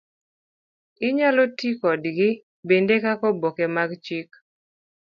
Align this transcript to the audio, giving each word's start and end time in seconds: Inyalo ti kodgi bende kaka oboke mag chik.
Inyalo 1.07 1.43
ti 1.57 1.69
kodgi 1.81 2.29
bende 2.67 2.95
kaka 3.03 3.25
oboke 3.31 3.65
mag 3.75 3.91
chik. 4.05 4.29